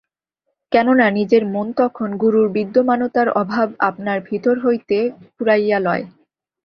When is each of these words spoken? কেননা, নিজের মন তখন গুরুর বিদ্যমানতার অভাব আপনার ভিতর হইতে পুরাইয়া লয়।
কেননা, 0.71 1.05
নিজের 1.09 1.43
মন 1.45 1.67
তখন 1.73 2.09
গুরুর 2.17 2.47
বিদ্যমানতার 2.49 3.27
অভাব 3.41 3.67
আপনার 3.89 4.17
ভিতর 4.29 4.55
হইতে 4.59 4.97
পুরাইয়া 5.35 5.79
লয়। 5.79 6.03